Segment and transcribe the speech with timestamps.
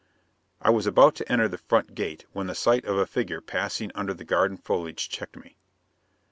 [0.63, 4.15] I was about to enter the front gate when sight of a figure passing under
[4.15, 5.57] the garden foliage checked me.